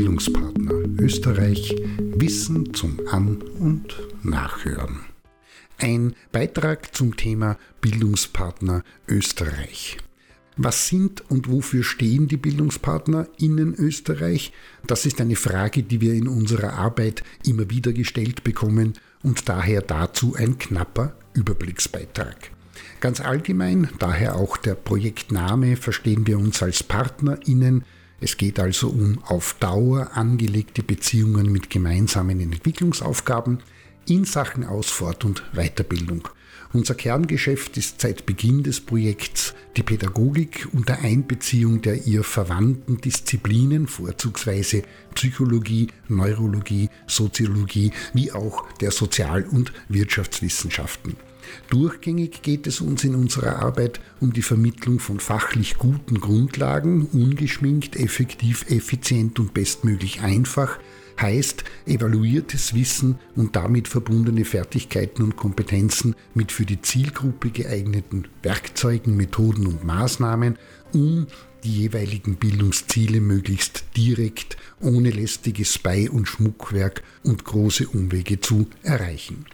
[0.00, 5.00] Bildungspartner Österreich Wissen zum An- und Nachhören.
[5.76, 9.98] Ein Beitrag zum Thema Bildungspartner Österreich.
[10.56, 14.54] Was sind und wofür stehen die Bildungspartner in Österreich?
[14.86, 19.82] Das ist eine Frage, die wir in unserer Arbeit immer wieder gestellt bekommen und daher
[19.82, 22.52] dazu ein knapper Überblicksbeitrag.
[23.00, 27.84] Ganz allgemein, daher auch der Projektname, verstehen wir uns als PartnerInnen.
[28.20, 33.60] Es geht also um auf Dauer angelegte Beziehungen mit gemeinsamen Entwicklungsaufgaben
[34.06, 36.28] in Sachen Ausfort- und Weiterbildung.
[36.72, 43.88] Unser Kerngeschäft ist seit Beginn des Projekts die Pädagogik unter Einbeziehung der ihr verwandten Disziplinen,
[43.88, 44.82] vorzugsweise
[45.14, 51.16] Psychologie, Neurologie, Soziologie, wie auch der Sozial- und Wirtschaftswissenschaften.
[51.68, 57.96] Durchgängig geht es uns in unserer Arbeit um die Vermittlung von fachlich guten Grundlagen, ungeschminkt,
[57.96, 60.78] effektiv, effizient und bestmöglich einfach,
[61.20, 69.16] heißt evaluiertes Wissen und damit verbundene Fertigkeiten und Kompetenzen mit für die Zielgruppe geeigneten Werkzeugen,
[69.16, 70.56] Methoden und Maßnahmen,
[70.92, 71.26] um
[71.64, 79.44] die jeweiligen Bildungsziele möglichst direkt, ohne lästiges Bei- und Schmuckwerk und große Umwege zu erreichen.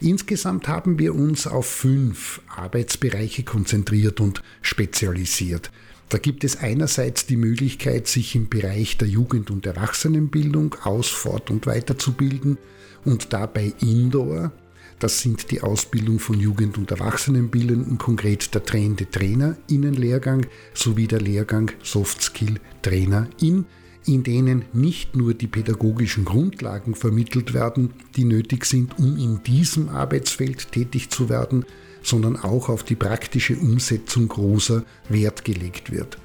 [0.00, 5.70] Insgesamt haben wir uns auf fünf Arbeitsbereiche konzentriert und spezialisiert.
[6.08, 11.50] Da gibt es einerseits die Möglichkeit, sich im Bereich der Jugend- und Erwachsenenbildung aus, fort
[11.50, 12.58] und weiterzubilden
[13.04, 14.52] und dabei Indoor,
[15.00, 21.70] das sind die Ausbildung von Jugend- und Erwachsenenbildenden, konkret der trainende Trainerinnenlehrgang sowie der Lehrgang
[21.82, 23.64] Soft Skill Trainerin in
[24.06, 30.72] denen nicht nur die pädagogischen Grundlagen vermittelt werden, die nötig sind, um in diesem Arbeitsfeld
[30.72, 31.64] tätig zu werden,
[32.02, 36.18] sondern auch auf die praktische Umsetzung großer Wert gelegt wird.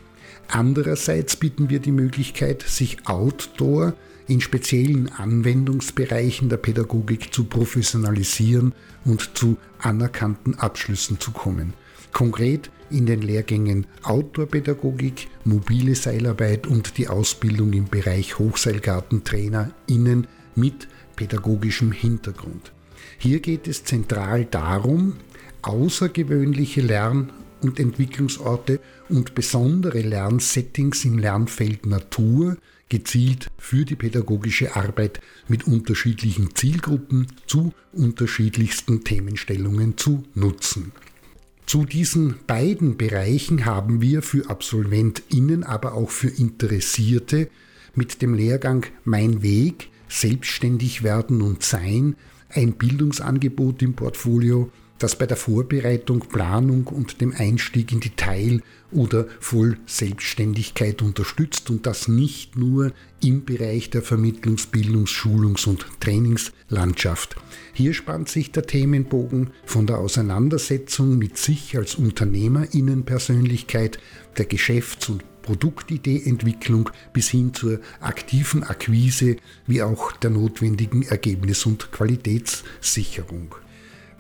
[0.48, 3.94] Andererseits bieten wir die Möglichkeit, sich outdoor
[4.28, 8.74] in speziellen Anwendungsbereichen der Pädagogik zu professionalisieren
[9.04, 11.74] und zu anerkannten Abschlüssen zu kommen.
[12.12, 21.92] Konkret in den Lehrgängen Outdoor-Pädagogik, mobile Seilarbeit und die Ausbildung im Bereich HochseilgartentrainerInnen mit pädagogischem
[21.92, 22.72] Hintergrund.
[23.18, 25.18] Hier geht es zentral darum,
[25.62, 27.32] außergewöhnliche Lern-
[27.62, 28.80] und Entwicklungsorte
[29.10, 32.58] und besondere Lernsettings im Lernfeld Natur
[32.90, 40.92] gezielt für die pädagogische Arbeit mit unterschiedlichen Zielgruppen zu unterschiedlichsten Themenstellungen zu nutzen.
[41.66, 47.50] Zu diesen beiden Bereichen haben wir für AbsolventInnen, aber auch für Interessierte
[47.96, 52.16] mit dem Lehrgang Mein Weg, Selbstständig werden und Sein
[52.50, 54.70] ein Bildungsangebot im Portfolio,
[55.00, 58.62] das bei der Vorbereitung, Planung und dem Einstieg in die Teil-
[58.92, 67.36] oder Vollselbstständigkeit unterstützt und das nicht nur im Bereich der Vermittlungs-, Bildungs-, Schulungs- und Trainingslandschaft.
[67.74, 74.00] Hier spannt sich der Themenbogen von der Auseinandersetzung mit sich als Unternehmerinnenpersönlichkeit,
[74.38, 79.36] der Geschäfts- und Produktideeentwicklung bis hin zur aktiven Akquise
[79.68, 83.56] wie auch der notwendigen Ergebnis- und Qualitätssicherung.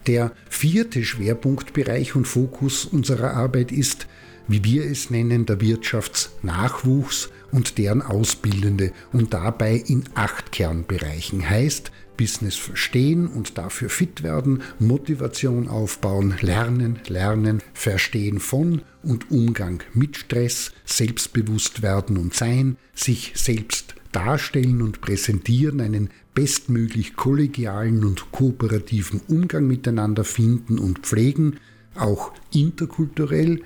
[0.08, 4.08] Der vierte Schwerpunktbereich und Fokus unserer Arbeit ist,
[4.48, 11.50] wie wir es nennen, der Wirtschaftsnachwuchs und deren Ausbildende und dabei in acht Kernbereichen.
[11.50, 19.84] Heißt Business verstehen und dafür fit werden, Motivation aufbauen, lernen, lernen, verstehen von und Umgang
[19.94, 28.32] mit Stress, selbstbewusst werden und sein, sich selbst darstellen und präsentieren, einen bestmöglich kollegialen und
[28.32, 31.58] kooperativen Umgang miteinander finden und pflegen,
[31.96, 33.62] auch interkulturell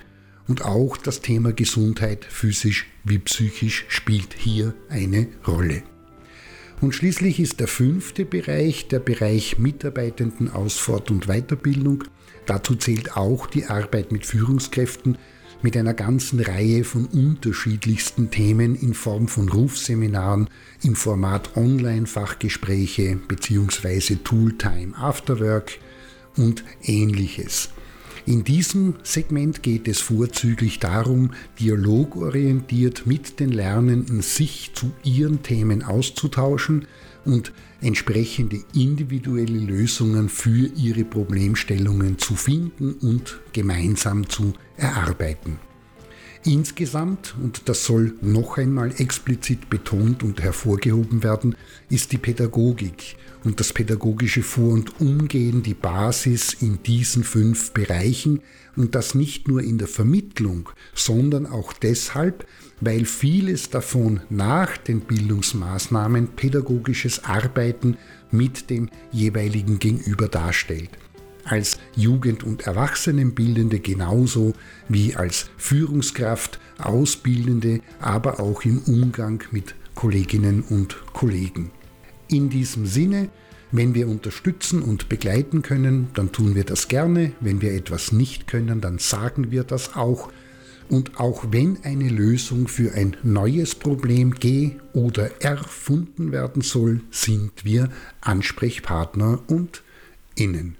[0.48, 5.84] und auch das Thema Gesundheit, physisch wie psychisch, spielt hier eine Rolle.
[6.80, 12.04] Und schließlich ist der fünfte Bereich der Bereich Mitarbeitendenausfort- und Weiterbildung.
[12.46, 15.18] Dazu zählt auch die Arbeit mit Führungskräften,
[15.62, 20.48] mit einer ganzen Reihe von unterschiedlichsten Themen in Form von Rufseminaren
[20.82, 24.16] im Format Online-Fachgespräche bzw.
[24.16, 25.78] Tooltime Afterwork
[26.36, 27.70] und ähnliches.
[28.30, 35.82] In diesem Segment geht es vorzüglich darum, dialogorientiert mit den Lernenden sich zu ihren Themen
[35.82, 36.86] auszutauschen
[37.24, 45.58] und entsprechende individuelle Lösungen für ihre Problemstellungen zu finden und gemeinsam zu erarbeiten.
[46.44, 51.54] Insgesamt, und das soll noch einmal explizit betont und hervorgehoben werden,
[51.90, 58.40] ist die Pädagogik und das pädagogische Vor- und Umgehen die Basis in diesen fünf Bereichen
[58.74, 62.46] und das nicht nur in der Vermittlung, sondern auch deshalb,
[62.80, 67.98] weil vieles davon nach den Bildungsmaßnahmen pädagogisches Arbeiten
[68.30, 70.90] mit dem jeweiligen Gegenüber darstellt
[71.50, 74.54] als Jugend- und Erwachsenenbildende genauso
[74.88, 81.72] wie als Führungskraft, Ausbildende, aber auch im Umgang mit Kolleginnen und Kollegen.
[82.28, 83.28] In diesem Sinne,
[83.72, 87.32] wenn wir unterstützen und begleiten können, dann tun wir das gerne.
[87.40, 90.32] Wenn wir etwas nicht können, dann sagen wir das auch.
[90.88, 97.64] Und auch wenn eine Lösung für ein neues Problem ge- oder erfunden werden soll, sind
[97.64, 99.82] wir Ansprechpartner und
[100.34, 100.79] Innen.